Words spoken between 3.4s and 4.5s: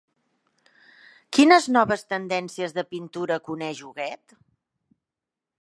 coneix Huguet?